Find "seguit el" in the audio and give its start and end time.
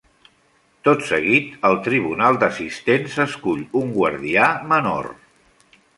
1.09-1.77